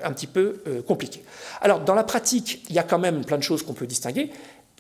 [0.03, 1.23] un petit peu compliquée.
[1.61, 4.31] Alors dans la pratique, il y a quand même plein de choses qu'on peut distinguer.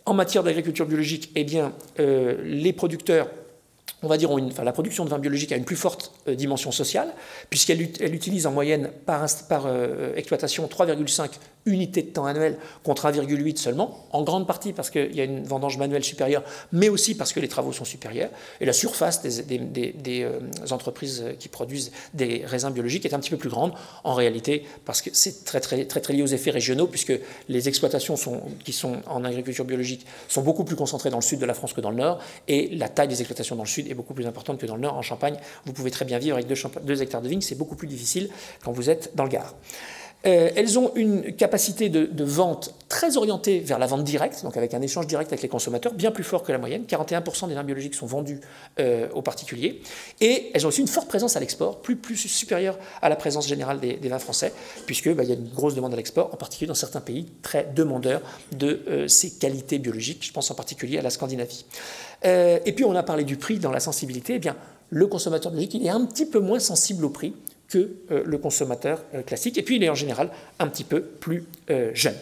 [0.05, 3.29] En matière d'agriculture biologique, eh bien, les producteurs
[4.03, 6.73] on va dire, enfin, la production de vin biologique a une plus forte euh, dimension
[6.73, 7.13] sociale,
[7.51, 11.31] puisqu'elle elle utilise en moyenne par, par euh, exploitation 3,5
[11.67, 15.45] unités de temps annuel contre 1,8 seulement, en grande partie parce qu'il y a une
[15.45, 18.31] vendange manuelle supérieure, mais aussi parce que les travaux sont supérieurs.
[18.61, 23.37] Et la surface des, euh, entreprises qui produisent des raisins biologiques est un petit peu
[23.37, 23.73] plus grande,
[24.05, 27.13] en réalité, parce que c'est très, très, très, très lié aux effets régionaux, puisque
[27.49, 28.17] les exploitations
[28.65, 31.73] qui sont en agriculture biologique sont beaucoup plus concentrées dans le sud de la France
[31.73, 34.27] que dans le nord, et la taille des exploitations dans le sud est beaucoup plus
[34.27, 34.97] importante que dans le nord.
[34.97, 37.89] En Champagne, vous pouvez très bien vivre avec deux, hectares de vignes, c'est beaucoup plus
[37.89, 38.31] difficile
[38.65, 39.55] quand vous êtes dans le Gard.
[40.27, 44.75] Euh, elles ont une capacité de, vente très orientée vers la vente directe, donc avec
[44.75, 46.85] un échange direct avec les consommateurs, bien plus fort que la moyenne.
[46.85, 48.41] 41% des vins biologiques sont vendus
[48.79, 49.81] euh, aux particuliers.
[50.21, 53.81] Et elles ont aussi une forte présence à l'export, plus, supérieure à la présence générale
[53.81, 54.53] des, vins français,
[54.87, 57.69] puisqu'il bah, y a une grosse demande à l'export, en particulier dans certains pays très
[57.75, 58.21] demandeurs
[58.57, 60.25] de euh, ces qualités biologiques.
[60.25, 61.65] Je pense en particulier à la Scandinavie.
[62.25, 64.35] et puis on a parlé du prix dans la sensibilité.
[64.37, 64.57] Eh bien,
[64.91, 67.35] le consommateur biologique, il est un petit peu moins sensible au prix
[67.73, 69.57] que euh, le consommateur euh, classique.
[69.57, 72.15] Et puis, il est en général un petit peu plus euh, jeune.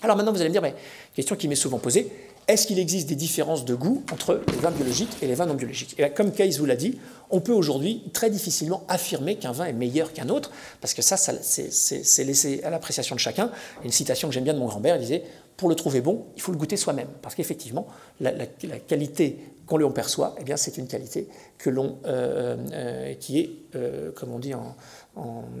[0.00, 0.74] Alors maintenant, vous allez me dire, mais,
[1.14, 2.10] question qui m'est souvent posée,
[2.48, 5.54] est-ce qu'il existe des différences de goût entre les vins biologiques et les vins non
[5.54, 5.94] biologiques?
[5.98, 6.98] Et comme Keyes vous l'a dit,
[7.30, 11.18] on peut aujourd'hui très difficilement affirmer qu'un vin est meilleur qu'un autre, parce que ça,
[11.18, 13.50] c'est laissé à l'appréciation de chacun.
[13.84, 15.22] Une citation que j'aime bien de mon grand-père, il disait,
[15.58, 17.86] pour le trouver bon, il faut le goûter soi-même, parce qu'effectivement,
[18.20, 18.46] la, la,
[18.78, 19.38] qualité
[19.72, 21.28] qu'on en perçoit, eh c'est une qualité
[21.70, 24.76] l'on, euh, euh, qui est, euh, comme on dit en,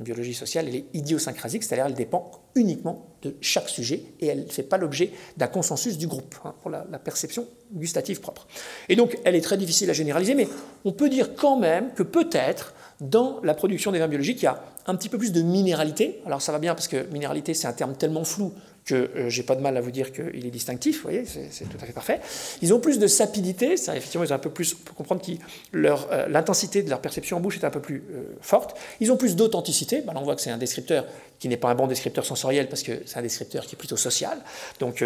[0.02, 4.50] biologie sociale, elle est idiosyncrasique, c'est-à-dire elle dépend uniquement de chaque sujet et elle ne
[4.50, 8.46] fait pas l'objet d'un consensus du groupe hein, pour la, la, perception gustative propre.
[8.88, 10.48] Et donc, elle est très difficile à généraliser, mais
[10.86, 14.48] on peut dire quand même que peut-être Dans la production des vins biologiques, il y
[14.48, 16.20] a un petit peu plus de minéralité.
[16.24, 18.52] Alors ça va bien parce que minéralité, c'est un terme tellement flou
[18.84, 21.64] que euh, j'ai pas de mal à vous dire qu'il est distinctif, vous voyez, c'est
[21.68, 22.20] tout à fait parfait.
[22.62, 25.22] Ils ont plus de sapidité, ça, effectivement, ils ont un peu plus, on peut comprendre
[25.22, 28.76] que euh, l'intensité de leur perception en bouche est un peu plus euh, forte.
[29.00, 31.06] Ils ont plus d'authenticité, ben, on voit que c'est un descripteur
[31.38, 33.96] qui n'est pas un bon descripteur sensoriel parce que c'est un descripteur qui est plutôt
[33.96, 34.38] social,
[34.78, 35.04] donc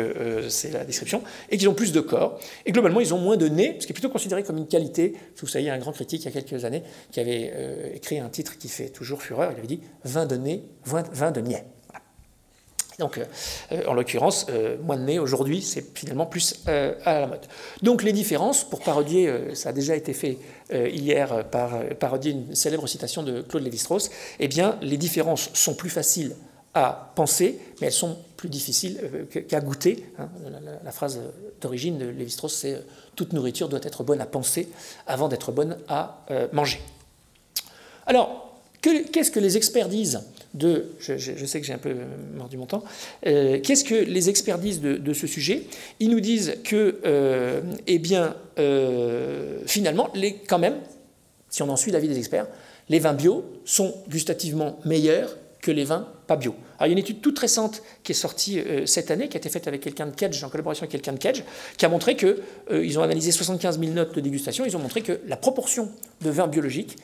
[0.49, 2.39] c'est la description, et qu'ils ont plus de corps.
[2.67, 5.15] Et globalement, ils ont moins de nez, ce qui est plutôt considéré comme une qualité.
[5.41, 7.95] Vous savez, il y a un grand critique il y a quelques années qui avait
[7.95, 11.41] écrit un titre qui fait toujours fureur, il avait dit «vin de nez, vin de
[11.41, 11.65] niais».
[12.99, 17.27] Donc, euh, en l'occurrence, euh, moins de nez aujourd'hui, c'est finalement plus euh, à la
[17.27, 17.47] mode.
[17.83, 20.39] Donc, les différences, pour parodier, ça a déjà été fait
[20.71, 25.91] hier par parodier une célèbre citation de Claude Lévi-Strauss, eh bien, les différences sont plus
[25.91, 26.35] faciles
[26.75, 29.01] à penser, mais elles sont plus difficiles
[29.49, 30.05] qu'à goûter.
[30.19, 30.29] Hein.
[30.85, 31.21] La, phrase
[31.61, 32.83] d'origine de Lévi-Strauss, c'est
[33.15, 34.69] toute nourriture doit être bonne à penser
[35.07, 36.81] avant d'être bonne à manger.
[38.07, 40.21] Alors, qu'est-ce que les experts disent?
[40.57, 41.95] De, je, sais que j'ai un peu
[42.35, 42.83] mordu mon temps,
[43.27, 45.65] euh, qu'est-ce que les experts disent de, ce sujet?
[46.01, 50.11] Ils nous disent que, euh, eh bien, euh, finalement,
[50.49, 50.77] quand même,
[51.51, 52.47] si on en suit l'avis des experts,
[52.89, 56.55] les vins bio sont gustativement meilleurs que les vins pas bio.
[56.79, 59.39] Alors, il y a une étude toute récente qui est sortie cette année, qui a
[59.39, 61.43] été faite avec quelqu'un de Kedge, en collaboration avec quelqu'un de Kedge,
[61.77, 62.41] qui a montré que,
[62.71, 65.91] ils ont analysé 75 000 notes de dégustation, ils ont montré que la proportion
[66.21, 66.97] de vins biologiques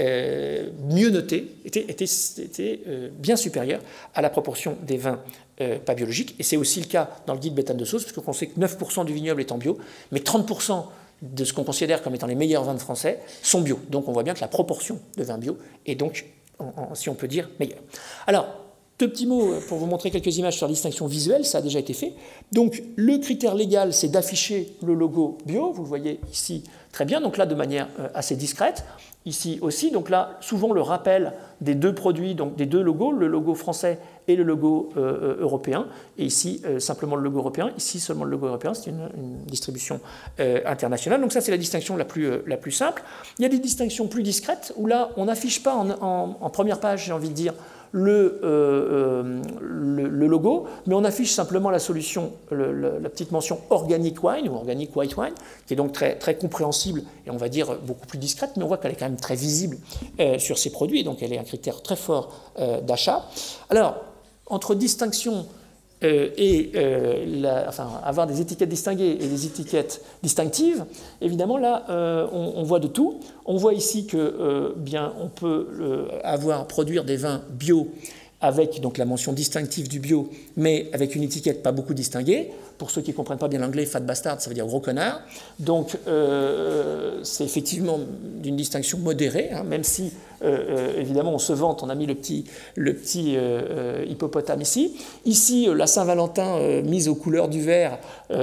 [0.00, 3.80] euh, mieux noté, était, était, euh, bien supérieur
[4.14, 5.20] à la proportion des vins
[5.60, 6.36] euh, pas biologiques.
[6.38, 9.04] Et c'est aussi le cas dans le guide béthane de sauce, puisqu'on sait que 9%
[9.04, 9.76] du vignoble est en bio,
[10.12, 10.84] mais 30%
[11.22, 13.80] de ce qu'on considère comme étant les meilleurs vins de français sont bio.
[13.90, 16.26] Donc on voit bien que la proportion de vins bio est donc,
[16.94, 17.80] si on peut dire, meilleure.
[18.28, 18.46] Alors,
[19.00, 21.80] deux petits mots pour vous montrer quelques images sur la distinction visuelle, ça a déjà
[21.80, 22.14] été fait.
[22.52, 27.20] Donc le critère légal, c'est d'afficher le logo bio, vous le voyez ici très bien,
[27.20, 28.84] donc là de manière assez discrète
[29.28, 29.90] ici aussi.
[29.90, 33.98] Donc là, souvent le rappel des deux produits, donc des deux logos, le logo français
[34.26, 35.86] et le logo euh, euh, européen.
[36.16, 37.70] Et ici, euh, simplement le logo européen.
[37.76, 38.74] Ici, seulement le logo européen.
[38.74, 39.08] C'est une,
[39.46, 40.00] distribution
[40.38, 41.20] internationale.
[41.20, 43.02] Donc ça, c'est la distinction la plus, la plus simple.
[43.38, 47.06] Il y a des distinctions plus discrètes où là, on n'affiche pas en première page,
[47.06, 47.54] j'ai envie de dire,
[47.94, 54.48] euh, euh, le, logo, mais on affiche simplement la solution, la petite mention organic wine
[54.48, 55.32] ou organic white wine,
[55.66, 58.66] qui est donc très, très compréhensible et on va dire beaucoup plus discrète, mais on
[58.66, 59.78] voit qu'elle est quand même très visible
[60.20, 63.24] euh, sur ces produits, donc elle est un critère très fort d'achat.
[63.70, 63.96] Alors,
[64.46, 65.46] entre distinction
[66.04, 67.42] euh, et euh,
[68.04, 70.84] avoir des étiquettes distinguées et des étiquettes distinctives,
[71.20, 73.18] évidemment là euh, on, voit de tout.
[73.46, 77.88] On voit ici que bien on peut avoir produire des vins bio
[78.40, 82.52] avec donc la mention distinctive du bio, mais avec une étiquette pas beaucoup distinguée.
[82.78, 85.20] Pour ceux qui ne comprennent pas bien l'anglais, fat bastard, ça veut dire gros connard.
[85.58, 85.98] Donc
[87.24, 87.98] c'est effectivement
[88.36, 92.06] d'une distinction modérée, hein, même si euh, euh, évidemment, on se vante, on a mis
[92.06, 92.44] le petit,
[93.36, 94.96] euh, hippopotame ici.
[95.24, 97.98] Ici, la Saint-Valentin mise aux couleurs du vert,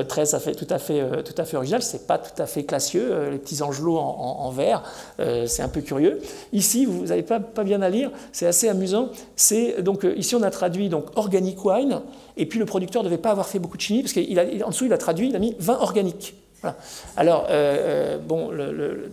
[0.08, 1.81] très, ça fait tout à fait, tout à fait original.
[1.81, 4.84] C'est pas tout à fait classieux, les petits angelots en, en, vert,
[5.45, 6.21] c'est un peu curieux.
[6.53, 9.10] Ici, vous n'avez pas, pas bien à lire, c'est assez amusant.
[9.36, 12.01] C'est donc ici on a traduit donc organic wine,
[12.38, 14.86] et puis le producteur ne devait pas avoir fait beaucoup de chimie parce qu'en dessous
[14.86, 16.36] il a traduit, il a mis vin organique.
[17.17, 18.51] Alors, euh, euh, bon,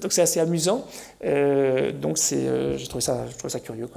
[0.01, 0.87] donc c'est assez amusant.
[1.25, 3.89] Euh, donc j'ai trouvé ça, ça curieux.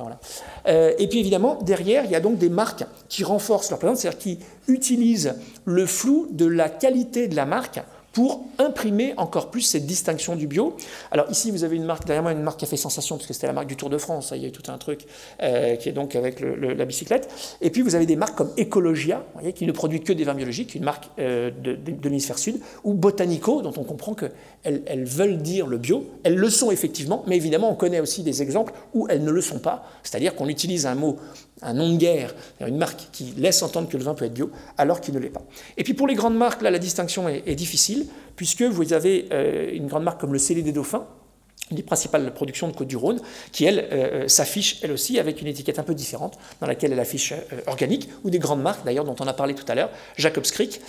[0.68, 4.20] et puis évidemment, derrière, il y a donc des marques qui renforcent leur présence, c'est-à-dire
[4.20, 7.80] qui utilisent le flou de la qualité de la marque
[8.16, 10.78] pour imprimer encore plus cette distinction du bio.
[11.12, 13.28] Alors ici, vous avez une marque, derrière moi, une marque qui a fait sensation, parce
[13.28, 15.02] que c'était la marque du Tour de France, il y a eu tout un truc
[15.44, 17.30] euh, qui est donc avec la bicyclette.
[17.60, 20.76] Et puis vous avez des marques comme Ecologia, qui ne produit que des vins biologiques,
[20.76, 24.32] une marque euh, de, l'hémisphère sud, ou Botanico, dont on comprend qu'elles
[24.64, 26.06] elles veulent dire le bio.
[26.24, 29.42] Elles le sont effectivement, mais évidemment, on connaît aussi des exemples où elles ne le
[29.42, 31.18] sont pas, c'est-à-dire qu'on utilise un mot
[31.62, 32.34] un nom de guerre,
[32.66, 35.30] une marque qui laisse entendre que le vin peut être bio, alors qu'il ne l'est
[35.30, 35.44] pas.
[35.78, 39.72] Et puis pour les grandes marques, là, la distinction est, difficile, puisque vous avez euh,
[39.74, 41.08] une grande marque comme le Célé des Dauphins,
[41.72, 43.20] des principales productions de Côte-du-Rhône,
[43.52, 46.94] qui, elle, euh, euh, s'affiche, elle aussi, avec une étiquette un peu différente, dans laquelle
[46.94, 49.74] elle affiche euh, organique, ou des grandes marques, d'ailleurs, dont on a parlé tout à
[49.74, 50.82] l'heure, Jacob's Creek,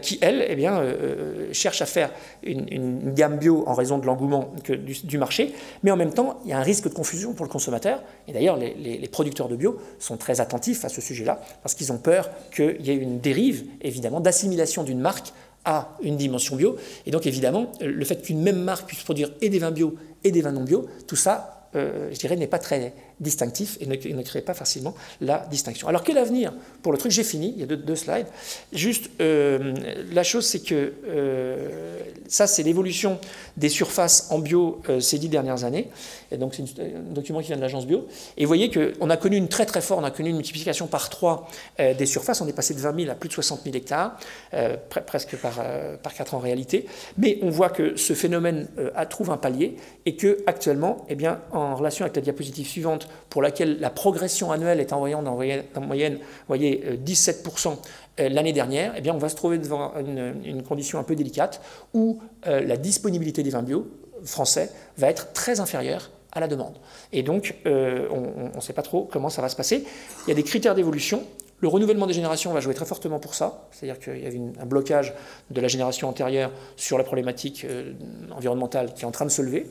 [0.00, 2.10] qui, elle, eh cherche à faire
[2.42, 6.52] une, gamme bio en raison de l'engouement du, marché, mais en même temps, il y
[6.52, 9.78] a un risque de confusion pour le consommateur, et d'ailleurs, les, les, producteurs de bio
[9.98, 13.64] sont très attentifs à ce sujet-là, parce qu'ils ont peur qu'il y ait une dérive,
[13.80, 15.32] évidemment, d'assimilation d'une marque
[15.64, 16.76] à une dimension bio.
[17.06, 19.94] Et donc évidemment, le fait qu'une même marque puisse produire et des vins bio
[20.24, 23.86] et des vins non bio, tout ça, euh, je dirais, n'est pas très, distinctif et
[23.86, 25.88] ne, crée pas facilement la distinction.
[25.88, 27.12] Alors quel avenir pour le truc?
[27.12, 28.26] J'ai fini, il y a deux, slides.
[28.72, 29.74] Juste, euh,
[30.12, 33.18] la chose c'est que euh, ça c'est l'évolution
[33.56, 35.88] des surfaces en bio euh, ces dix dernières années.
[36.30, 38.06] Et donc c'est un document qui vient de l'agence bio.
[38.36, 40.86] Et vous voyez qu'on a connu une très très forte, on a connu une multiplication
[40.86, 42.40] par trois des surfaces.
[42.40, 44.18] On est passé de 20 000 à plus de 60 000 hectares,
[45.06, 45.62] presque par,
[46.02, 46.86] par 4 en réalité.
[47.18, 48.68] Mais on voit que ce phénomène
[49.10, 53.42] trouve un palier et que actuellement, eh bien, en relation avec la diapositive suivante, pour
[53.42, 57.72] laquelle la progression annuelle est en moyenne, en moyenne voyez, 17% euh,
[58.20, 61.62] euh, l'année dernière, eh bien, on va se trouver devant une, condition un peu délicate
[61.94, 63.86] où euh, la disponibilité des vins bio
[64.24, 66.74] français va être très inférieure à la demande.
[67.12, 69.84] Et donc, on ne sait pas trop comment ça va se passer.
[70.26, 71.22] Il y a des critères d'évolution.
[71.60, 74.64] Le renouvellement des générations va jouer très fortement pour ça, c'est-à-dire qu'il y avait un
[74.64, 75.12] blocage
[75.50, 77.66] de la génération antérieure sur la problématique
[78.34, 79.70] environnementale qui est en train de se lever.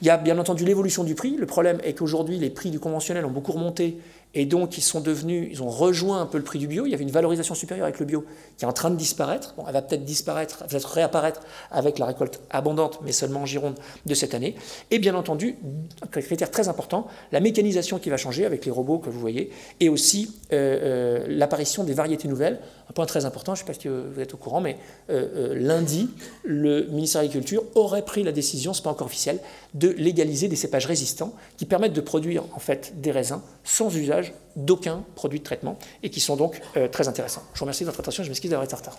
[0.00, 1.36] Il y a bien entendu l'évolution du prix.
[1.36, 3.98] Le problème est qu'aujourd'hui, les prix du conventionnel ont beaucoup remonté
[4.34, 6.86] et donc ils sont devenus, ils ont rejoint un peu le prix du bio.
[6.86, 8.24] Il y avait une valorisation supérieure avec le bio
[8.58, 9.54] qui est en train de disparaître.
[9.56, 13.78] Bon, elle va peut-être disparaître, peut-être réapparaître avec la récolte abondante, mais seulement en Gironde
[14.04, 14.56] de cette année.
[14.90, 15.56] Et bien entendu,
[16.02, 19.50] un critère très important, la mécanisation qui va changer avec les robots que vous voyez,
[19.78, 22.60] et aussi euh, euh, l'apparition des variétés nouvelles.
[22.88, 24.76] Un point très important, je ne sais pas si vous êtes au courant, mais
[25.10, 26.10] euh, lundi,
[26.44, 29.38] le ministère de l'Agriculture aurait pris la décision, ce n'est pas encore officiel,
[29.72, 34.34] de légaliser des cépages résistants qui permettent de produire en fait des raisins sans usage
[34.56, 37.42] d'aucun produit de traitement et qui sont donc euh, très intéressants.
[37.54, 38.98] Je vous remercie de votre attention, je m'excuse d'avoir été en retard.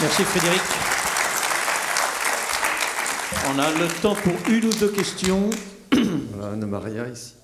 [0.00, 0.62] Merci Frédéric.
[3.50, 5.50] On a le temps pour une ou deux questions.
[6.38, 7.37] Voilà, Anna-Maria ici.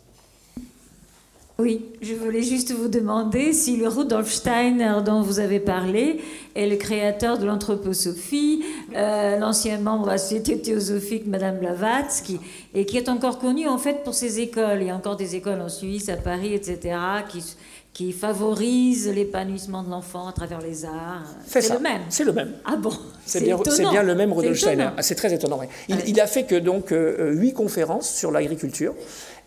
[1.57, 6.21] Oui, je voulais juste vous demander si le Rudolf Steiner dont vous avez parlé
[6.57, 8.65] est le créateur de l'anthroposophie,
[8.97, 12.41] euh, l'ancien membre de la Société théosophique Madame Blavatsky,
[12.75, 14.79] et qui est encore connu en fait pour ses écoles.
[14.81, 16.97] Il y a encore des écoles en Suisse, à Paris, etc.,
[17.29, 17.45] qui,
[17.93, 21.23] qui favorisent l'épanouissement de l'enfant à travers les arts.
[21.47, 22.03] C'est le même.
[22.09, 22.55] C'est le même.
[22.65, 22.91] Ah bon?
[23.25, 23.57] C'est bien,
[23.93, 24.89] bien, le même Rudolf Steiner.
[24.97, 25.61] Ah, c'est très étonnant.
[25.89, 28.93] Il, il, a fait que donc euh, huit conférences sur l'agriculture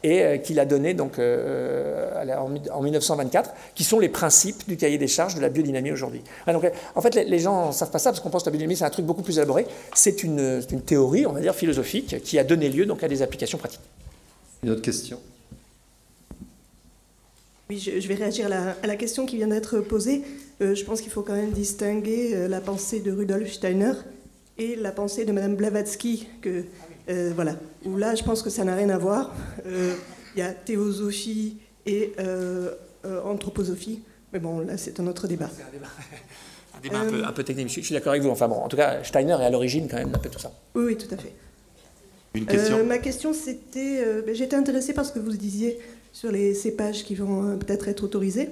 [0.03, 2.11] et euh, qu'il a donné donc, euh,
[2.71, 6.21] en 1924, qui sont les principes du cahier des charges de la biodynamie aujourd'hui.
[6.45, 6.53] Ah,
[6.95, 8.85] en fait, les gens ne savent pas ça parce qu'on pense que la biodynamie, c'est
[8.85, 9.65] un truc beaucoup plus élaboré.
[9.95, 13.21] C'est une, une, théorie, on va dire, philosophique, qui a donné lieu donc, à des
[13.21, 13.81] applications pratiques.
[14.63, 15.19] Une autre question?
[17.69, 20.23] Oui, je, vais réagir à la, question qui vient d'être posée.
[20.61, 23.91] Euh, je pense qu'il faut quand même distinguer la pensée de Rudolf Steiner
[24.57, 26.63] et la pensée de Madame Blavatsky, que
[27.09, 27.55] euh, voilà.
[27.85, 29.33] Où là, je pense que ça n'a rien à voir.
[29.65, 29.95] Euh,
[30.35, 32.71] il y a théosophie et euh,
[33.23, 34.01] anthroposophie.
[34.33, 35.49] Mais bon, là, c'est un autre débat.
[35.55, 35.87] C'est un débat,
[36.77, 37.69] un, débat un, peu, technique.
[37.69, 38.29] Je, suis d'accord avec vous.
[38.29, 40.51] Enfin bon, en tout cas, Steiner est à l'origine quand même d'un peu tout ça.
[40.75, 41.33] Oui, oui, tout à fait.
[42.33, 44.03] Une question Ma question, c'était...
[44.25, 45.79] Ben, j'étais intéressée par ce que vous disiez
[46.13, 48.49] sur les cépages qui vont peut-être être autorisés.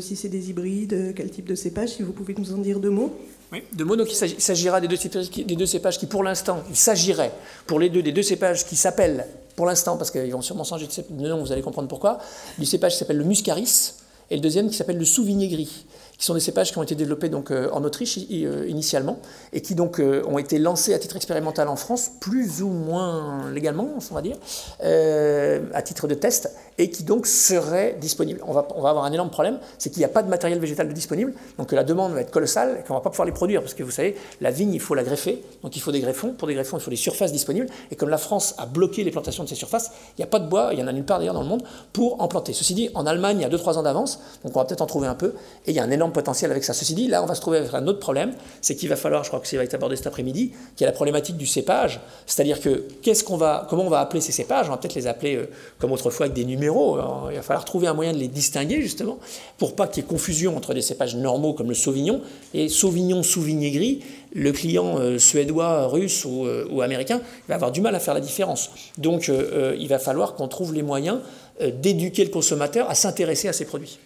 [0.00, 2.90] si c'est des hybrides, quel type de cépage, si vous pouvez nous en dire deux
[2.90, 3.14] mots.
[3.52, 3.96] Oui, deux mots.
[3.96, 7.32] Donc il s'agira des deux, cépages, des deux cépages qui, pour l'instant, il s'agirait
[7.66, 10.86] pour les deux des deux cépages qui s'appellent, pour l'instant, parce qu'ils vont sûrement changer
[10.86, 12.18] de nom, vous allez comprendre pourquoi,
[12.58, 13.92] du cépage qui s'appelle le Muscaris
[14.30, 15.84] et le deuxième qui s'appelle le Souvigné gris
[16.22, 19.18] qui sont des cépages qui ont été développés donc, euh, en Autriche euh, initialement
[19.52, 23.50] et qui donc euh, ont été lancés à titre expérimental en France, plus ou moins
[23.50, 24.36] légalement, on va dire,
[24.80, 28.40] à titre de test, et qui donc seraient disponibles.
[28.46, 30.60] On va, on va avoir un énorme problème, c'est qu'il n'y a pas de matériel
[30.60, 33.32] végétal disponible, donc la demande va être colossale et qu'on ne va pas pouvoir les
[33.32, 36.00] produire, parce que vous savez, la vigne, il faut la greffer, donc il faut des
[36.00, 36.32] greffons.
[36.32, 39.10] Pour des greffons, il faut des surfaces disponibles, et comme la France a bloqué les
[39.10, 41.04] plantations de ces surfaces, il n'y a pas de bois, il y en a nulle
[41.04, 42.52] part d'ailleurs dans le monde, pour en planter.
[42.52, 44.86] Ceci dit, en Allemagne, il y a 2-3 ans d'avance, donc on va peut-être en
[44.86, 45.34] trouver un peu,
[45.66, 46.72] et il y a un énorme potentiel avec ça.
[46.72, 49.24] Ceci dit, là, on va se trouver avec un autre problème, c'est qu'il va falloir,
[49.24, 52.00] je crois que ça va être abordé cet après-midi, qui est la problématique du cépage,
[52.26, 54.68] c'est-à-dire que qu'est-ce qu'on va, comment on va appeler ces cépages?
[54.68, 55.48] On va peut-être les appeler euh,
[55.78, 56.98] comme autrefois avec des numéros.
[57.30, 59.18] il va falloir trouver un moyen de les distinguer justement
[59.58, 62.20] pour pas qu'il y ait confusion entre des cépages normaux comme le Sauvignon
[62.54, 64.00] et Sauvignon Souvigné gris.
[64.34, 68.20] Le client euh, suédois, russe euh, ou, américain va avoir du mal à faire la
[68.20, 68.70] différence.
[68.98, 69.30] Donc,
[69.78, 71.18] il va falloir qu'on trouve les moyens
[71.60, 73.98] d'éduquer le consommateur à s'intéresser à ces produits.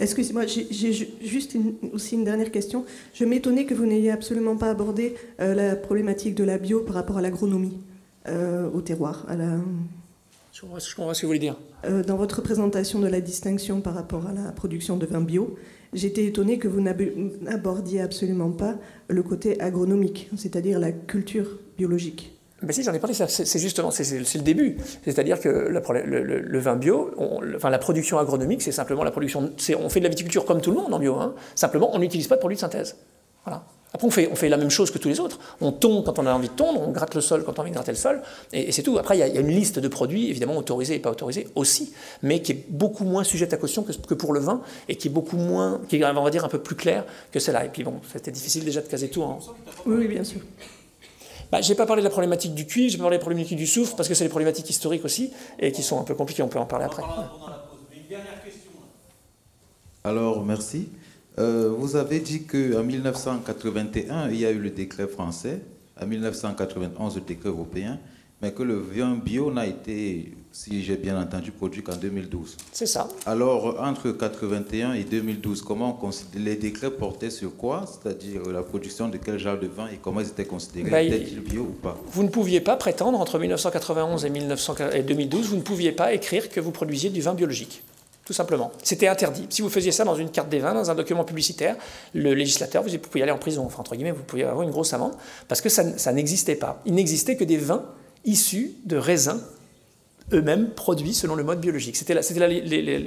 [0.00, 1.56] Excusez-moi, j'ai juste
[1.92, 2.84] aussi une dernière question.
[3.14, 6.94] Je m'étonnais que vous n'ayez absolument pas abordé euh, la problématique de la bio par
[6.94, 7.76] rapport à l'agronomie
[8.28, 9.24] euh, au terroir.
[9.28, 9.58] À la...
[10.52, 11.56] Je comprends ce que vous voulez dire.
[11.84, 15.56] Euh, dans votre présentation de la distinction par rapport à la production de vin bio,
[15.92, 18.76] j'étais étonnée que vous n'abordiez absolument pas
[19.08, 22.37] le côté agronomique, c'est-à-dire la culture biologique.
[22.60, 24.78] Ben si, j'en ai parlé, c'est justement, c'est le début.
[25.04, 27.10] C'est-à-dire que le, vin bio,
[27.54, 30.72] enfin la production agronomique, c'est simplement la production, on fait de la viticulture comme tout
[30.72, 31.34] le monde en bio, hein.
[31.54, 32.96] simplement on n'utilise pas de produits de synthèse.
[33.44, 33.62] Voilà.
[33.94, 35.38] Après, on fait, on fait la même chose que tous les autres.
[35.60, 37.62] On tond quand on a envie de tondre, on gratte le sol quand on a
[37.62, 38.22] envie de gratter le sol,
[38.52, 38.98] et, c'est tout.
[38.98, 42.42] Après, il y, a, une liste de produits, évidemment, autorisés et pas autorisés aussi, mais
[42.42, 45.36] qui est beaucoup moins sujette à caution que, pour le vin, et qui est beaucoup
[45.36, 47.64] moins, qui est, on va dire, un peu plus clair que celle-là.
[47.64, 49.38] Et puis bon, c'était difficile déjà de caser tout en...
[49.86, 50.40] Oui, bien sûr.
[51.50, 53.24] Bah, je n'ai pas parlé de la problématique du cuivre, j'ai pas parlé de la
[53.24, 56.14] problématique du soufre, parce que c'est des problématiques historiques aussi, et qui sont un peu
[56.14, 57.02] compliquées, on peut en parler après.
[60.04, 60.88] Alors, merci.
[61.38, 65.60] Euh, vous avez dit qu'en 1981, il y a eu le décret français,
[66.00, 67.98] en 1991, le décret européen,
[68.42, 72.56] mais que le vin bio n'a été, si j'ai bien entendu, produit qu'en 2012.
[72.72, 73.08] C'est ça.
[73.26, 75.96] Alors, entre 1981 et 2012, comment
[76.34, 77.84] les décrets portaient sur quoi?
[77.86, 80.90] C'est-à-dire la production de quel genre de vin et comment ils étaient considérés?
[80.90, 81.96] Bah, Étaient-ils bio ou pas?
[82.10, 84.32] Vous ne pouviez pas prétendre, entre 1991 et,
[84.94, 87.82] et 2012, vous ne pouviez pas écrire que vous produisiez du vin biologique
[88.24, 88.70] tout simplement.
[88.82, 89.46] C'était interdit.
[89.48, 91.76] Si vous faisiez ça dans une carte des vins, dans un document publicitaire,
[92.12, 94.92] le législateur, vous pouviez aller en prison, enfin, entre guillemets, vous pouviez avoir une grosse
[94.92, 95.14] amende,
[95.48, 96.82] parce que ça, ça n'existait pas.
[96.84, 97.86] Il n'existait que des vins
[98.26, 99.40] issus de raisins
[100.32, 101.96] eux-mêmes produits selon le mode biologique.
[101.96, 102.14] C'était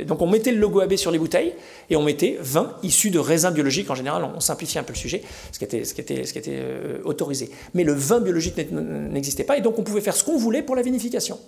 [0.05, 1.53] donc on mettait le logo AB sur les bouteilles
[1.89, 3.89] et on mettait vin issu de raisins biologiques.
[3.89, 6.33] En général, on, simplifie un peu le sujet, ce qui était, ce qui était, ce
[6.33, 7.51] qui était euh, autorisé.
[7.73, 10.75] Mais le vin biologique n'existait pas et donc on pouvait faire ce qu'on voulait pour
[10.75, 11.39] la vinification.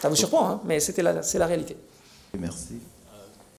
[0.00, 1.76] Ça vous surprend, hein mais c'était c'est la réalité.
[2.38, 2.74] Merci.